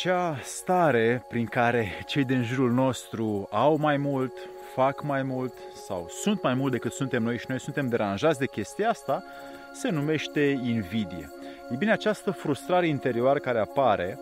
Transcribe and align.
acea 0.00 0.38
stare 0.42 1.24
prin 1.28 1.46
care 1.46 2.02
cei 2.06 2.24
din 2.24 2.42
jurul 2.42 2.70
nostru 2.70 3.48
au 3.50 3.76
mai 3.76 3.96
mult, 3.96 4.32
fac 4.74 5.02
mai 5.02 5.22
mult 5.22 5.52
sau 5.74 6.06
sunt 6.08 6.42
mai 6.42 6.54
mult 6.54 6.72
decât 6.72 6.92
suntem 6.92 7.22
noi 7.22 7.38
și 7.38 7.44
noi 7.48 7.60
suntem 7.60 7.88
deranjați 7.88 8.38
de 8.38 8.46
chestia 8.46 8.88
asta, 8.88 9.24
se 9.72 9.88
numește 9.88 10.40
invidie. 10.64 11.32
E 11.70 11.74
bine, 11.74 11.92
această 11.92 12.30
frustrare 12.30 12.86
interioară 12.86 13.38
care 13.38 13.58
apare 13.58 14.18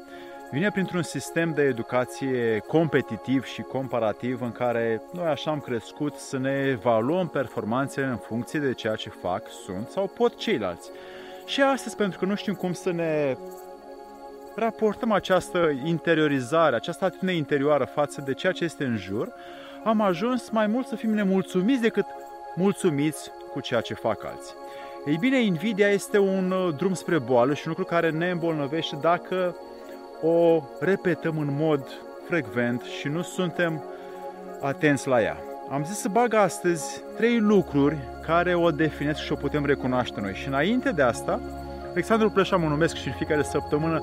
vine 0.51 0.71
printr-un 0.71 1.03
sistem 1.03 1.53
de 1.55 1.63
educație 1.63 2.59
competitiv 2.59 3.45
și 3.45 3.63
comparativ 3.63 4.43
în 4.43 4.53
care 4.53 5.03
noi 5.13 5.27
așa 5.27 5.51
am 5.51 5.61
crescut 5.61 6.15
să 6.15 6.39
ne 6.39 6.67
evaluăm 6.71 7.29
performanțele 7.29 8.07
în 8.07 8.17
funcție 8.17 8.59
de 8.59 8.73
ceea 8.73 8.95
ce 8.95 9.09
fac, 9.09 9.43
sunt 9.65 9.89
sau 9.89 10.07
pot 10.07 10.37
ceilalți. 10.37 10.91
Și 11.47 11.63
astăzi, 11.63 11.97
pentru 11.97 12.19
că 12.19 12.25
nu 12.25 12.35
știm 12.35 12.55
cum 12.55 12.73
să 12.73 12.91
ne 12.91 13.37
raportăm 14.59 15.13
această 15.13 15.71
interiorizare, 15.85 16.77
această 16.77 17.05
atitudine 17.05 17.37
interioară 17.37 17.85
față 17.85 18.23
de 18.27 18.33
ceea 18.35 18.53
ce 18.53 18.65
este 18.65 18.85
în 18.85 18.97
jur, 18.97 19.33
am 19.85 20.01
ajuns 20.01 20.51
mai 20.51 20.67
mult 20.67 20.87
să 20.87 20.97
fim 20.97 21.15
nemulțumiți 21.15 21.81
decât 21.81 22.05
mulțumiți 22.57 23.31
cu 23.53 23.61
ceea 23.61 23.81
ce 23.81 23.95
fac 23.95 24.25
alții. 24.25 24.55
Ei 25.07 25.17
bine, 25.21 25.41
invidia 25.41 25.89
este 25.89 26.19
un 26.19 26.51
uh, 26.51 26.75
drum 26.77 26.95
spre 26.95 27.19
boală 27.19 27.55
și 27.55 27.63
un 27.67 27.75
lucru 27.77 27.85
care 27.85 28.11
ne 28.11 28.31
îmbolnăvește 28.31 28.99
dacă 29.01 29.57
o 30.23 30.63
repetăm 30.81 31.39
în 31.39 31.49
mod 31.51 31.89
frecvent 32.29 32.83
și 32.83 33.09
nu 33.09 33.23
suntem 33.23 33.85
atenți 34.61 35.09
la 35.09 35.23
ea. 35.23 35.37
Am 35.71 35.85
zis 35.85 35.97
să 35.97 36.09
bag 36.09 36.35
astăzi 36.35 37.03
trei 37.17 37.39
lucruri 37.39 37.97
care 38.27 38.55
o 38.55 38.71
definesc 38.71 39.21
și 39.21 39.33
o 39.33 39.37
putem 39.37 39.65
recunoaște 39.65 40.21
noi. 40.21 40.35
Și 40.35 40.49
înainte 40.49 40.91
de 40.91 41.03
asta, 41.03 41.41
Alexandru 41.91 42.31
Plășa 42.31 42.57
mă 42.57 42.69
numesc 42.69 42.95
și 42.97 43.09
în 43.09 43.15
fiecare 43.15 43.43
săptămână 43.43 44.03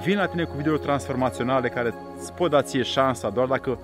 vin 0.00 0.16
la 0.16 0.26
tine 0.26 0.44
cu 0.44 0.56
video 0.56 0.76
transformaționale 0.76 1.68
care 1.68 1.94
îți 2.18 2.32
pot 2.32 2.50
da 2.50 2.62
ție 2.62 2.82
șansa 2.82 3.30
doar 3.30 3.46
dacă 3.46 3.78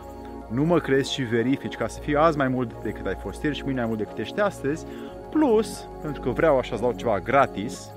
nu 0.48 0.64
mă 0.64 0.78
crezi 0.78 1.12
și 1.12 1.22
verifici 1.22 1.76
ca 1.76 1.86
să 1.86 2.00
fii 2.00 2.16
azi 2.16 2.36
mai 2.36 2.48
mult 2.48 2.82
decât 2.82 3.06
ai 3.06 3.16
fost 3.22 3.42
ieri 3.42 3.56
și 3.56 3.62
mâine 3.64 3.78
mai 3.78 3.88
mult 3.88 3.98
decât 3.98 4.18
ești 4.18 4.40
astăzi, 4.40 4.86
plus, 5.30 5.86
pentru 6.02 6.20
că 6.20 6.30
vreau 6.30 6.58
așa 6.58 6.76
să 6.76 6.82
dau 6.82 6.92
ceva 6.92 7.18
gratis, 7.18 7.90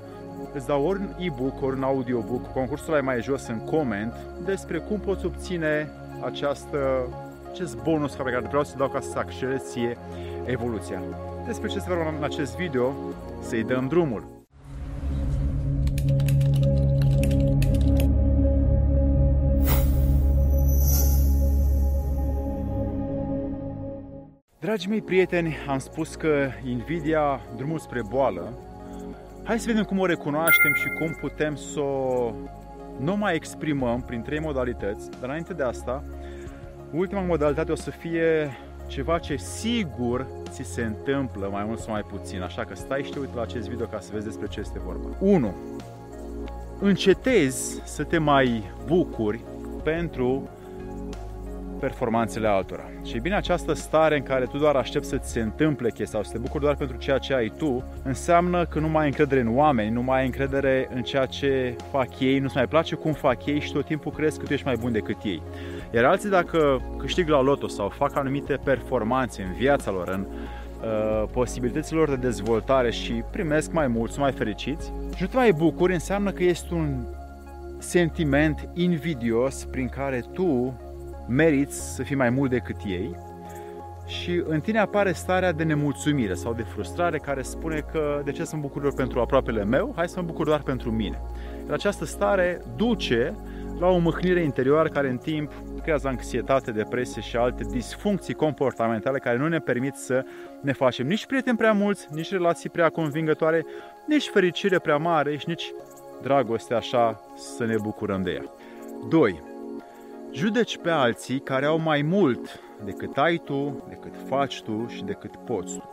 îți 0.54 0.66
dau 0.66 0.86
ori 0.86 0.98
un 0.98 1.08
e-book, 1.18 1.62
ori 1.62 1.76
un 1.76 1.82
audiobook, 1.82 2.52
concursul 2.52 2.94
ai 2.94 3.00
mai 3.00 3.22
jos 3.22 3.46
în 3.46 3.58
coment, 3.58 4.14
despre 4.44 4.78
cum 4.78 4.98
poți 4.98 5.26
obține 5.26 5.90
această, 6.24 7.08
acest 7.50 7.82
bonus 7.82 8.14
pe 8.14 8.22
care 8.22 8.46
vreau 8.48 8.64
să 8.64 8.74
dau 8.76 8.88
ca 8.88 9.00
să 9.00 9.18
accelerezi 9.18 9.78
evoluția. 10.44 11.02
Despre 11.46 11.68
ce 11.68 11.78
se 11.78 11.88
vorba 11.88 12.14
în 12.18 12.24
acest 12.24 12.56
video, 12.56 12.92
să-i 13.40 13.64
dăm 13.64 13.88
drumul. 13.88 14.41
Dragii 24.72 24.90
mei 24.90 25.02
prieteni, 25.02 25.56
am 25.68 25.78
spus 25.78 26.14
că 26.14 26.48
invidia, 26.64 27.40
drumul 27.56 27.78
spre 27.78 28.02
boală, 28.08 28.52
hai 29.44 29.58
să 29.58 29.66
vedem 29.66 29.84
cum 29.84 29.98
o 29.98 30.06
recunoaștem 30.06 30.74
și 30.74 30.86
cum 30.98 31.16
putem 31.20 31.56
să 31.56 31.80
o 31.80 32.32
nu 33.00 33.16
mai 33.16 33.34
exprimăm 33.34 34.02
prin 34.02 34.22
trei 34.22 34.38
modalități, 34.38 35.10
dar 35.10 35.28
înainte 35.28 35.52
de 35.52 35.62
asta, 35.62 36.04
ultima 36.92 37.20
modalitate 37.20 37.72
o 37.72 37.74
să 37.74 37.90
fie 37.90 38.56
ceva 38.86 39.18
ce 39.18 39.36
sigur 39.36 40.26
ți 40.50 40.62
se 40.62 40.82
întâmplă 40.82 41.48
mai 41.50 41.64
mult 41.64 41.78
sau 41.78 41.92
mai 41.92 42.02
puțin, 42.02 42.42
așa 42.42 42.64
că 42.64 42.74
stai 42.74 43.02
și 43.02 43.10
te 43.10 43.18
uite 43.18 43.34
la 43.34 43.42
acest 43.42 43.68
video 43.68 43.86
ca 43.86 44.00
să 44.00 44.10
vezi 44.12 44.24
despre 44.24 44.46
ce 44.46 44.60
este 44.60 44.78
vorba. 44.84 45.08
1. 45.20 45.54
Încetezi 46.80 47.82
să 47.84 48.04
te 48.04 48.18
mai 48.18 48.70
bucuri 48.86 49.40
pentru 49.82 50.48
performanțele 51.82 52.48
altora. 52.48 52.84
Și 53.04 53.18
bine, 53.18 53.34
această 53.34 53.72
stare 53.72 54.16
în 54.16 54.22
care 54.22 54.44
tu 54.44 54.58
doar 54.58 54.74
aștepți 54.76 55.08
să 55.08 55.16
ți 55.16 55.30
se 55.30 55.40
întâmple 55.40 55.90
chestia 55.90 56.06
sau 56.06 56.22
să 56.22 56.32
te 56.32 56.38
bucuri 56.38 56.62
doar 56.62 56.76
pentru 56.76 56.96
ceea 56.96 57.18
ce 57.18 57.34
ai 57.34 57.52
tu, 57.58 57.84
înseamnă 58.02 58.64
că 58.64 58.78
nu 58.78 58.88
mai 58.88 59.02
ai 59.02 59.08
încredere 59.08 59.40
în 59.40 59.56
oameni, 59.56 59.90
nu 59.90 60.02
mai 60.02 60.18
ai 60.18 60.26
încredere 60.26 60.88
în 60.94 61.02
ceea 61.02 61.26
ce 61.26 61.76
fac 61.90 62.20
ei, 62.20 62.38
nu-ți 62.38 62.56
mai 62.56 62.66
place 62.66 62.94
cum 62.94 63.12
fac 63.12 63.46
ei 63.46 63.60
și 63.60 63.72
tot 63.72 63.84
timpul 63.84 64.12
crezi 64.12 64.38
că 64.38 64.44
tu 64.44 64.52
ești 64.52 64.66
mai 64.66 64.76
bun 64.80 64.92
decât 64.92 65.16
ei. 65.22 65.42
Iar 65.94 66.04
alții 66.04 66.30
dacă 66.30 66.82
câștig 66.98 67.28
la 67.28 67.40
loto 67.40 67.68
sau 67.68 67.88
fac 67.88 68.16
anumite 68.16 68.58
performanțe 68.64 69.42
în 69.42 69.52
viața 69.52 69.90
lor, 69.90 70.08
în 70.08 70.24
uh, 70.26 71.28
posibilităților 71.32 72.08
de 72.08 72.16
dezvoltare 72.16 72.90
și 72.90 73.12
primesc 73.30 73.72
mai 73.72 73.86
mult, 73.86 74.10
sunt 74.10 74.22
mai 74.22 74.32
fericiți 74.32 74.92
și 75.16 75.22
nu 75.22 75.26
te 75.26 75.36
mai 75.36 75.52
bucuri, 75.52 75.92
înseamnă 75.92 76.30
că 76.30 76.42
este 76.42 76.74
un 76.74 77.04
sentiment 77.78 78.68
invidios 78.74 79.64
prin 79.64 79.88
care 79.88 80.24
tu 80.32 80.74
meriți 81.28 81.94
să 81.94 82.02
fii 82.02 82.16
mai 82.16 82.30
mult 82.30 82.50
decât 82.50 82.76
ei 82.86 83.16
și 84.06 84.42
în 84.46 84.60
tine 84.60 84.78
apare 84.78 85.12
starea 85.12 85.52
de 85.52 85.62
nemulțumire 85.62 86.34
sau 86.34 86.54
de 86.54 86.62
frustrare 86.62 87.18
care 87.18 87.42
spune 87.42 87.84
că 87.92 88.20
de 88.24 88.32
ce 88.32 88.44
să 88.44 88.56
mă 88.56 88.62
bucur 88.62 88.80
doar 88.80 88.92
pentru 88.94 89.20
aproapele 89.20 89.64
meu, 89.64 89.92
hai 89.96 90.08
să 90.08 90.20
mă 90.20 90.26
bucur 90.26 90.46
doar 90.46 90.60
pentru 90.60 90.90
mine. 90.90 91.20
Iar 91.64 91.72
această 91.72 92.04
stare 92.04 92.62
duce 92.76 93.34
la 93.78 93.86
o 93.86 93.98
mâhnire 93.98 94.42
interioară 94.42 94.88
care 94.88 95.08
în 95.08 95.16
timp 95.16 95.52
creează 95.82 96.08
anxietate, 96.08 96.70
depresie 96.70 97.22
și 97.22 97.36
alte 97.36 97.64
disfuncții 97.70 98.34
comportamentale 98.34 99.18
care 99.18 99.36
nu 99.36 99.48
ne 99.48 99.58
permit 99.58 99.94
să 99.94 100.24
ne 100.60 100.72
facem 100.72 101.06
nici 101.06 101.26
prieteni 101.26 101.56
prea 101.56 101.72
mulți, 101.72 102.08
nici 102.10 102.30
relații 102.30 102.70
prea 102.70 102.88
convingătoare, 102.88 103.64
nici 104.06 104.28
fericire 104.28 104.78
prea 104.78 104.96
mare 104.96 105.36
și 105.36 105.48
nici 105.48 105.72
dragoste 106.22 106.74
așa 106.74 107.20
să 107.34 107.64
ne 107.64 107.76
bucurăm 107.82 108.22
de 108.22 108.30
ea. 108.30 108.44
2 109.08 109.51
judeci 110.32 110.78
pe 110.78 110.90
alții 110.90 111.40
care 111.40 111.66
au 111.66 111.78
mai 111.78 112.02
mult 112.02 112.60
decât 112.84 113.16
ai 113.16 113.36
tu, 113.36 113.84
decât 113.88 114.12
faci 114.28 114.62
tu 114.62 114.86
și 114.88 115.04
decât 115.04 115.36
poți 115.36 115.78
tu. 115.78 115.92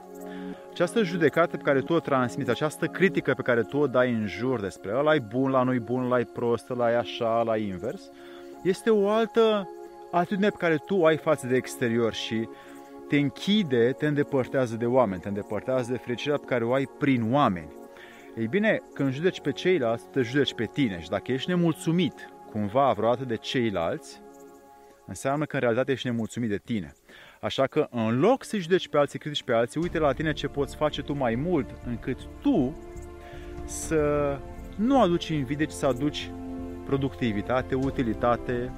Această 0.72 1.03
judecată 1.03 1.57
pe 1.57 1.63
care 1.63 1.81
tu 1.81 1.94
o 1.94 2.00
transmiți, 2.00 2.49
această 2.49 2.85
critică 2.85 3.33
pe 3.33 3.41
care 3.41 3.63
tu 3.63 3.78
o 3.78 3.88
dai 3.88 4.11
în 4.11 4.28
jur 4.28 4.59
despre 4.59 4.91
ăla 4.95 5.16
e 5.16 5.19
bun, 5.19 5.51
la 5.51 5.63
nu 5.63 5.79
bun, 5.79 6.07
la 6.07 6.19
e 6.19 6.23
prost, 6.33 6.69
la 6.69 6.91
e 6.91 6.97
așa, 6.97 7.41
la 7.41 7.57
invers, 7.57 8.11
este 8.63 8.89
o 8.89 9.09
altă 9.09 9.69
atitudine 10.11 10.49
pe 10.49 10.55
care 10.59 10.78
tu 10.85 11.05
ai 11.05 11.17
față 11.17 11.47
de 11.47 11.55
exterior 11.55 12.13
și 12.13 12.47
te 13.07 13.17
închide, 13.17 13.91
te 13.91 14.07
îndepărtează 14.07 14.75
de 14.75 14.85
oameni, 14.85 15.22
te 15.22 15.28
îndepărtează 15.28 15.91
de 15.91 15.97
fericirea 15.97 16.38
pe 16.38 16.45
care 16.45 16.63
o 16.63 16.73
ai 16.73 16.89
prin 16.97 17.33
oameni. 17.33 17.72
Ei 18.38 18.47
bine, 18.47 18.81
când 18.94 19.13
judeci 19.13 19.41
pe 19.41 19.51
ceilalți, 19.51 20.05
te 20.11 20.22
judeci 20.22 20.53
pe 20.53 20.66
tine 20.66 20.99
și 21.01 21.09
dacă 21.09 21.31
ești 21.31 21.49
nemulțumit 21.49 22.29
cumva 22.51 22.91
vreodată 22.91 23.25
de 23.25 23.35
ceilalți, 23.35 24.22
înseamnă 25.09 25.46
că 25.46 25.56
în 25.56 25.62
realitate 25.62 25.92
ești 25.92 26.08
nemulțumit 26.08 26.50
de 26.50 26.58
tine. 26.58 26.94
Așa 27.42 27.68
că 27.68 27.88
în 27.92 28.20
loc 28.20 28.44
să 28.44 28.58
judeci 28.58 28.88
pe 28.88 28.97
alții, 28.97 29.20
critici 29.20 29.44
pe 29.44 29.53
alții, 29.53 29.81
uite 29.81 30.00
la 30.00 30.14
tine 30.14 30.34
ce 30.34 30.47
poți 30.47 30.75
face 30.75 31.02
tu 31.02 31.14
mai 31.14 31.36
mult 31.36 31.70
încât 31.86 32.18
tu 32.42 32.75
să 33.66 34.38
nu 34.75 35.02
aduci 35.02 35.28
invidie, 35.28 35.66
ci 35.66 35.72
să 35.72 35.86
aduci 35.86 36.31
productivitate, 36.86 37.75
utilitate 37.75 38.72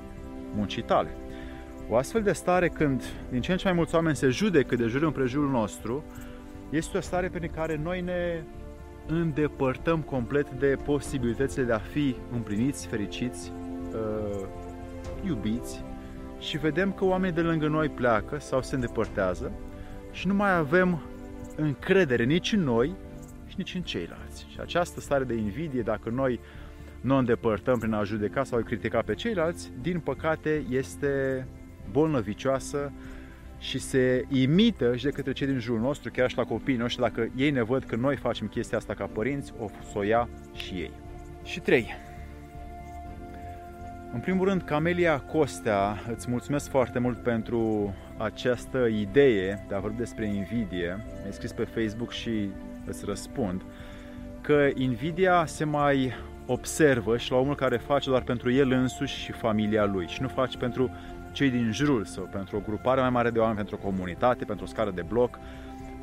muncii 0.56 0.82
tale. 0.82 1.10
O 1.90 1.96
astfel 1.96 2.24
de 2.24 2.32
stare 2.32 2.70
când 2.70 3.04
din 3.30 3.42
ce 3.42 3.52
în 3.52 3.58
ce 3.58 3.68
mai 3.68 3.74
mulți 3.74 3.96
oameni 3.96 4.16
se 4.16 4.30
judecă 4.30 4.76
de 4.76 4.86
jur 4.86 5.02
împrejurul 5.02 5.50
nostru, 5.50 6.04
este 6.70 6.98
o 6.98 7.02
stare 7.02 7.30
prin 7.30 7.52
care 7.56 7.80
noi 7.84 8.02
ne 8.02 8.44
îndepărtăm 9.08 10.02
complet 10.02 10.50
de 10.50 10.78
posibilitățile 10.86 11.64
de 11.64 11.74
a 11.74 11.78
fi 11.78 12.16
împliniți, 12.32 12.88
fericiți, 12.88 13.52
uh, 13.94 14.48
iubiți 15.26 15.84
și 16.42 16.58
vedem 16.58 16.92
că 16.92 17.06
oamenii 17.06 17.36
de 17.36 17.42
lângă 17.42 17.68
noi 17.68 17.90
pleacă 17.90 18.40
sau 18.40 18.62
se 18.62 18.76
îndepărtează 18.76 19.52
și 20.12 20.28
nu 20.28 20.34
mai 20.34 20.56
avem 20.56 21.02
încredere 21.56 22.24
nici 22.24 22.52
în 22.52 22.64
noi 22.64 22.96
și 23.48 23.56
nici 23.58 23.76
în 23.76 23.82
ceilalți. 23.82 24.46
Și 24.50 24.58
această 24.60 25.00
stare 25.00 25.24
de 25.24 25.34
invidie, 25.34 25.82
dacă 25.82 26.10
noi 26.10 26.40
nu 27.02 27.16
o 27.16 27.18
îndepărtăm 27.18 27.80
prin 27.80 27.94
a 27.94 28.04
judeca 28.04 28.44
sau 28.44 28.60
a 28.60 28.62
critica 28.62 29.02
pe 29.02 29.14
ceilalți, 29.14 29.72
din 29.82 30.00
păcate 30.00 30.66
este 30.70 31.48
bolnăvicioasă 31.92 32.92
și 33.60 33.80
se 33.80 34.26
imită 34.30 34.96
și 34.96 35.04
de 35.04 35.10
către 35.10 35.32
cei 35.32 35.48
din 35.48 35.60
jurul 35.60 35.82
nostru, 35.82 36.12
chiar 36.12 36.30
și 36.30 36.38
la 36.38 36.44
copiii 36.44 36.78
noștri, 36.78 37.02
dacă 37.02 37.32
ei 37.36 37.52
ne 37.52 37.64
văd 37.64 37.84
că 37.84 37.96
noi 37.96 38.16
facem 38.16 38.48
chestia 38.48 38.78
asta 38.78 38.94
ca 38.94 39.06
părinți, 39.06 39.54
o 39.60 39.68
să 39.92 39.98
o 39.98 40.04
ia 40.04 40.30
și 40.54 40.74
ei. 40.74 40.92
Și 41.44 41.60
trei, 41.60 41.88
în 44.14 44.20
primul 44.20 44.48
rând, 44.48 44.62
Camelia 44.62 45.20
Costea, 45.20 46.04
îți 46.16 46.30
mulțumesc 46.30 46.70
foarte 46.70 47.00
mult 47.00 47.18
pentru 47.24 47.94
această 48.18 48.86
idee 48.86 49.66
de 49.68 49.76
a 49.76 49.80
vorbi 49.80 49.98
despre 49.98 50.26
invidie. 50.26 51.04
Mi-ai 51.20 51.34
scris 51.34 51.52
pe 51.52 51.64
Facebook 51.64 52.12
și 52.12 52.50
îți 52.86 53.06
răspund 53.06 53.62
că 54.42 54.70
invidia 54.76 55.46
se 55.46 55.64
mai 55.64 56.14
observă 56.46 57.18
și 57.18 57.32
la 57.32 57.38
omul 57.38 57.56
care 57.56 57.78
face 57.78 58.10
doar 58.10 58.22
pentru 58.22 58.52
el 58.52 58.72
însuși 58.72 59.20
și 59.20 59.32
familia 59.32 59.86
lui 59.86 60.08
și 60.08 60.22
nu 60.22 60.28
face 60.28 60.58
pentru 60.58 60.92
cei 61.32 61.50
din 61.50 61.72
jurul 61.72 62.06
său, 62.06 62.24
pentru 62.32 62.58
o 62.58 62.64
grupare 62.66 63.02
mai 63.02 63.10
mare 63.10 63.30
de 63.30 63.40
oameni, 63.40 63.58
pentru 63.58 63.76
o 63.76 63.86
comunitate, 63.86 64.46
pentru 64.46 64.66
o 64.66 64.68
scară 64.68 64.92
de 64.92 65.02
bloc, 65.02 65.40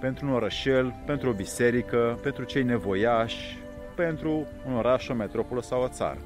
pentru 0.00 0.26
un 0.26 0.32
orășel, 0.32 0.94
pentru 1.06 1.28
o 1.28 1.32
biserică, 1.32 2.18
pentru 2.22 2.44
cei 2.44 2.62
nevoiași, 2.62 3.58
pentru 3.94 4.46
un 4.66 4.74
oraș, 4.74 5.08
o 5.08 5.14
metropolă 5.14 5.62
sau 5.62 5.82
o 5.82 5.88
țară. 5.88 6.18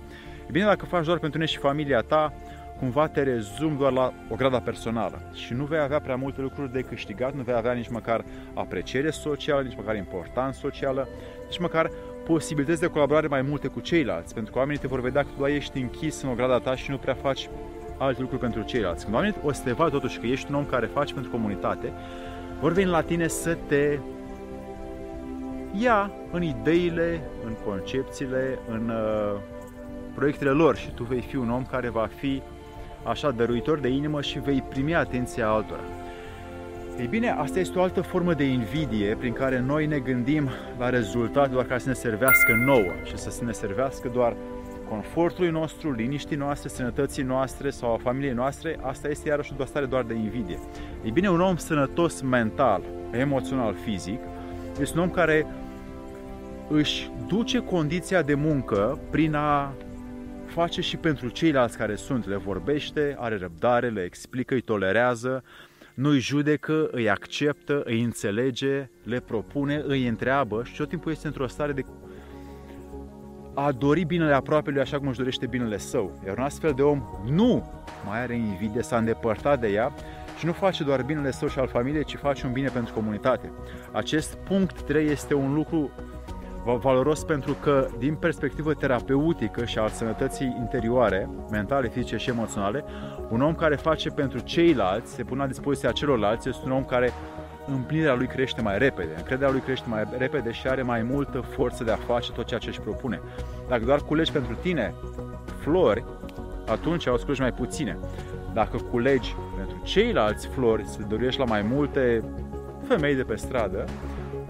E 0.46 0.50
bine 0.50 0.64
dacă 0.64 0.84
faci 0.84 1.04
doar 1.04 1.18
pentru 1.18 1.38
tine 1.38 1.50
și 1.50 1.58
familia 1.58 2.00
ta, 2.00 2.32
cumva 2.78 3.08
te 3.08 3.22
rezum 3.22 3.76
doar 3.76 3.92
la 3.92 4.12
o 4.28 4.34
grada 4.34 4.60
personală 4.60 5.22
și 5.32 5.52
nu 5.52 5.64
vei 5.64 5.78
avea 5.78 6.00
prea 6.00 6.16
multe 6.16 6.40
lucruri 6.40 6.72
de 6.72 6.80
câștigat, 6.80 7.34
nu 7.34 7.42
vei 7.42 7.54
avea 7.54 7.72
nici 7.72 7.88
măcar 7.88 8.24
apreciere 8.54 9.10
socială, 9.10 9.62
nici 9.62 9.76
măcar 9.76 9.96
importanță 9.96 10.58
socială, 10.58 11.08
nici 11.48 11.58
măcar 11.58 11.90
posibilități 12.24 12.80
de 12.80 12.86
colaborare 12.86 13.26
mai 13.26 13.42
multe 13.42 13.68
cu 13.68 13.80
ceilalți, 13.80 14.34
pentru 14.34 14.52
că 14.52 14.58
oamenii 14.58 14.80
te 14.80 14.86
vor 14.86 15.00
vedea 15.00 15.22
că 15.22 15.28
tu 15.36 15.44
ești 15.44 15.78
închis 15.78 16.22
în 16.22 16.28
o 16.28 16.34
grada 16.34 16.58
ta 16.58 16.76
și 16.76 16.90
nu 16.90 16.96
prea 16.96 17.14
faci 17.14 17.48
alte 17.98 18.20
lucruri 18.20 18.42
pentru 18.42 18.62
ceilalți. 18.62 19.02
Când 19.02 19.16
oamenii 19.16 19.36
o 19.44 19.52
să 19.52 19.62
te 19.64 19.72
vadă 19.72 19.90
totuși 19.90 20.18
că 20.18 20.26
ești 20.26 20.46
un 20.50 20.56
om 20.56 20.66
care 20.66 20.86
faci 20.86 21.12
pentru 21.12 21.30
comunitate, 21.30 21.92
vor 22.60 22.72
veni 22.72 22.90
la 22.90 23.00
tine 23.00 23.28
să 23.28 23.56
te 23.66 23.98
ia 25.72 26.10
în 26.30 26.42
ideile, 26.42 27.20
în 27.44 27.52
concepțiile, 27.64 28.58
în 28.68 28.88
uh, 28.88 29.40
proiectele 30.14 30.50
lor 30.50 30.76
și 30.76 30.90
tu 30.90 31.04
vei 31.04 31.20
fi 31.20 31.36
un 31.36 31.50
om 31.50 31.64
care 31.64 31.88
va 31.88 32.08
fi 32.16 32.42
așa 33.02 33.30
dăruitor 33.30 33.78
de 33.78 33.88
inimă 33.88 34.20
și 34.20 34.38
vei 34.38 34.64
primi 34.68 34.94
atenția 34.94 35.48
altora. 35.48 35.82
Ei 36.98 37.06
bine, 37.06 37.30
asta 37.30 37.58
este 37.58 37.78
o 37.78 37.82
altă 37.82 38.00
formă 38.00 38.34
de 38.34 38.44
invidie 38.44 39.16
prin 39.18 39.32
care 39.32 39.60
noi 39.60 39.86
ne 39.86 39.98
gândim 39.98 40.50
la 40.78 40.88
rezultat 40.88 41.50
doar 41.50 41.64
ca 41.64 41.78
să 41.78 41.88
ne 41.88 41.94
servească 41.94 42.52
nouă 42.64 42.92
și 43.04 43.16
să 43.16 43.44
ne 43.44 43.52
servească 43.52 44.08
doar 44.08 44.36
confortului 44.88 45.50
nostru, 45.50 45.92
liniștii 45.92 46.36
noastre, 46.36 46.68
sănătății 46.68 47.22
noastre 47.22 47.70
sau 47.70 47.92
a 47.92 47.96
familiei 48.02 48.32
noastre, 48.32 48.78
asta 48.82 49.08
este 49.08 49.28
iarăși 49.28 49.52
o 49.58 49.64
stare 49.64 49.86
doar 49.86 50.04
de 50.04 50.14
invidie. 50.14 50.58
Ei 51.04 51.10
bine, 51.10 51.30
un 51.30 51.40
om 51.40 51.56
sănătos 51.56 52.20
mental, 52.20 52.82
emoțional, 53.10 53.74
fizic, 53.84 54.20
este 54.80 54.98
un 54.98 55.04
om 55.04 55.10
care 55.10 55.46
își 56.68 57.10
duce 57.26 57.58
condiția 57.58 58.22
de 58.22 58.34
muncă 58.34 58.98
prin 59.10 59.34
a 59.34 59.72
face 60.52 60.80
și 60.80 60.96
pentru 60.96 61.28
ceilalți 61.28 61.76
care 61.76 61.94
sunt, 61.94 62.26
le 62.26 62.36
vorbește, 62.36 63.16
are 63.18 63.36
răbdare, 63.36 63.88
le 63.88 64.02
explică, 64.02 64.54
îi 64.54 64.60
tolerează, 64.60 65.44
nu 65.94 66.08
îi 66.08 66.18
judecă, 66.18 66.88
îi 66.90 67.10
acceptă, 67.10 67.82
îi 67.84 68.02
înțelege, 68.02 68.90
le 69.02 69.20
propune, 69.20 69.82
îi 69.86 70.06
întreabă 70.06 70.62
și 70.64 70.76
tot 70.76 70.88
timpul 70.88 71.12
este 71.12 71.26
într-o 71.26 71.46
stare 71.46 71.72
de 71.72 71.84
a 73.54 73.72
dori 73.72 74.04
binele 74.04 74.34
aproapelui 74.34 74.80
așa 74.80 74.98
cum 74.98 75.08
își 75.08 75.18
dorește 75.18 75.46
binele 75.46 75.78
său. 75.78 76.20
Iar 76.26 76.36
un 76.36 76.42
astfel 76.44 76.72
de 76.72 76.82
om 76.82 77.02
nu 77.30 77.70
mai 78.06 78.20
are 78.22 78.34
invidie, 78.34 78.82
s-a 78.82 78.96
îndepărtat 78.96 79.60
de 79.60 79.68
ea 79.68 79.92
și 80.38 80.46
nu 80.46 80.52
face 80.52 80.84
doar 80.84 81.02
binele 81.02 81.30
său 81.30 81.48
și 81.48 81.58
al 81.58 81.68
familiei, 81.68 82.04
ci 82.04 82.16
face 82.16 82.46
un 82.46 82.52
bine 82.52 82.68
pentru 82.68 82.94
comunitate. 82.94 83.52
Acest 83.92 84.34
punct 84.34 84.82
3 84.82 85.06
este 85.06 85.34
un 85.34 85.54
lucru 85.54 85.90
valoros 86.64 87.24
pentru 87.24 87.52
că, 87.52 87.88
din 87.98 88.14
perspectivă 88.14 88.74
terapeutică 88.74 89.64
și 89.64 89.78
al 89.78 89.88
sănătății 89.88 90.56
interioare, 90.58 91.28
mentale, 91.50 91.88
fizice 91.88 92.16
și 92.16 92.30
emoționale, 92.30 92.84
un 93.30 93.40
om 93.42 93.54
care 93.54 93.76
face 93.76 94.08
pentru 94.08 94.38
ceilalți, 94.38 95.12
se 95.12 95.22
pune 95.22 95.40
la 95.40 95.46
dispoziția 95.46 95.92
celorlalți, 95.92 96.48
este 96.48 96.62
un 96.64 96.72
om 96.72 96.84
care 96.84 97.12
împlinirea 97.66 98.14
lui 98.14 98.26
crește 98.26 98.62
mai 98.62 98.78
repede, 98.78 99.14
încrederea 99.16 99.50
lui 99.52 99.60
crește 99.60 99.88
mai 99.88 100.04
repede 100.18 100.50
și 100.50 100.68
are 100.68 100.82
mai 100.82 101.02
multă 101.02 101.40
forță 101.40 101.84
de 101.84 101.90
a 101.90 101.96
face 101.96 102.32
tot 102.32 102.46
ceea 102.46 102.60
ce 102.60 102.68
își 102.68 102.80
propune. 102.80 103.20
Dacă 103.68 103.84
doar 103.84 104.00
culegi 104.00 104.32
pentru 104.32 104.54
tine 104.54 104.94
flori, 105.60 106.04
atunci 106.66 107.06
o 107.06 107.16
să 107.16 107.22
culegi 107.22 107.40
mai 107.40 107.52
puține. 107.52 107.98
Dacă 108.52 108.76
culegi 108.76 109.36
pentru 109.56 109.80
ceilalți 109.84 110.46
flori, 110.46 110.86
să 110.86 110.98
dorești 111.08 111.40
la 111.40 111.46
mai 111.46 111.62
multe 111.62 112.24
femei 112.88 113.14
de 113.14 113.22
pe 113.22 113.36
stradă, 113.36 113.84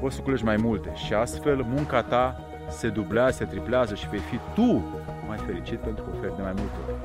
poți 0.02 0.16
să 0.16 0.22
culegi 0.22 0.44
mai 0.44 0.56
multe 0.56 0.92
și 0.94 1.14
astfel 1.14 1.64
munca 1.68 2.02
ta 2.02 2.40
se 2.68 2.88
dublează, 2.88 3.36
se 3.36 3.44
triplează 3.44 3.94
și 3.94 4.08
vei 4.08 4.18
fi 4.18 4.38
tu 4.54 4.84
mai 5.28 5.38
fericit 5.46 5.78
pentru 5.78 6.04
că 6.04 6.10
oferi 6.16 6.36
de 6.36 6.42
mai 6.42 6.52
multe 6.56 6.76
ori. 6.86 6.96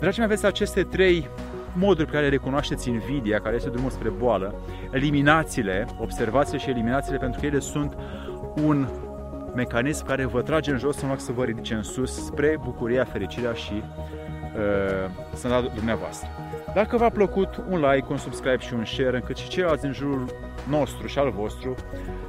Dragii 0.00 0.18
mei, 0.18 0.28
aveți 0.28 0.46
aceste 0.46 0.82
trei 0.82 1.28
moduri 1.74 2.06
pe 2.06 2.12
care 2.12 2.28
recunoașteți 2.28 2.88
invidia, 2.88 3.40
care 3.40 3.56
este 3.56 3.68
drumul 3.68 3.90
spre 3.90 4.08
boală, 4.08 4.54
eliminațiile, 4.90 5.86
observațiile 5.98 6.58
și 6.58 6.70
eliminațiile, 6.70 7.18
pentru 7.18 7.40
că 7.40 7.46
ele 7.46 7.58
sunt 7.58 7.96
un 8.64 8.88
mecanism 9.54 10.06
care 10.06 10.24
vă 10.24 10.42
trage 10.42 10.70
în 10.70 10.78
jos 10.78 11.00
în 11.00 11.08
loc 11.08 11.20
să 11.20 11.32
vă 11.32 11.44
ridice 11.44 11.74
în 11.74 11.82
sus 11.82 12.24
spre 12.24 12.58
bucuria, 12.64 13.04
fericirea 13.04 13.52
și 13.52 13.72
uh, 13.72 15.10
sănătatea 15.34 15.74
dumneavoastră. 15.74 16.28
Dacă 16.74 16.96
v-a 16.96 17.08
plăcut, 17.08 17.62
un 17.68 17.80
like, 17.80 18.06
un 18.10 18.16
subscribe 18.16 18.58
și 18.58 18.74
un 18.74 18.84
share, 18.84 19.16
încât 19.16 19.36
și 19.36 19.48
ceilalți 19.48 19.82
din 19.82 19.92
jurul 19.92 20.24
nostru 20.68 21.06
și 21.06 21.18
al 21.18 21.30
vostru 21.30 21.74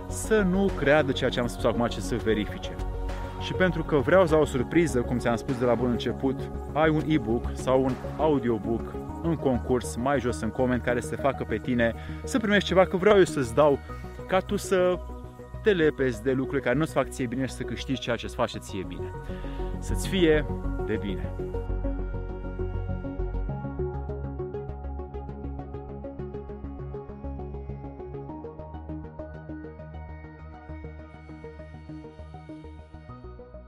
să 0.07 0.41
nu 0.41 0.69
creadă 0.77 1.11
ceea 1.11 1.29
ce 1.29 1.39
am 1.39 1.47
spus 1.47 1.63
acum, 1.63 1.87
ci 1.87 1.97
să 1.97 2.15
verifice. 2.15 2.75
Și 3.39 3.53
pentru 3.53 3.83
că 3.83 3.97
vreau 3.97 4.25
să 4.27 4.33
au 4.33 4.41
o 4.41 4.45
surpriză, 4.45 5.01
cum 5.01 5.17
ți-am 5.17 5.35
spus 5.35 5.57
de 5.59 5.65
la 5.65 5.73
bun 5.73 5.89
început, 5.89 6.39
ai 6.73 6.89
un 6.89 7.01
e-book 7.07 7.45
sau 7.53 7.83
un 7.83 7.93
audiobook 8.17 8.93
în 9.23 9.35
concurs 9.35 9.95
mai 9.95 10.19
jos 10.19 10.41
în 10.41 10.49
coment 10.49 10.83
care 10.83 10.99
să 10.99 11.15
facă 11.15 11.45
pe 11.47 11.57
tine 11.57 11.93
să 12.23 12.39
primești 12.39 12.67
ceva, 12.67 12.85
că 12.85 12.97
vreau 12.97 13.17
eu 13.17 13.23
să-ți 13.23 13.53
dau 13.53 13.79
ca 14.27 14.39
tu 14.39 14.55
să 14.55 14.99
te 15.63 15.71
lepezi 15.71 16.23
de 16.23 16.31
lucruri 16.31 16.61
care 16.61 16.75
nu-ți 16.75 16.93
fac 16.93 17.09
ție 17.09 17.25
bine 17.25 17.45
și 17.45 17.53
să 17.53 17.63
câștigi 17.63 17.99
ceea 17.99 18.15
ce 18.15 18.25
îți 18.25 18.35
face 18.35 18.57
ție 18.57 18.83
bine. 18.87 19.11
Să-ți 19.79 20.07
fie 20.07 20.45
de 20.85 20.99
bine! 21.01 21.33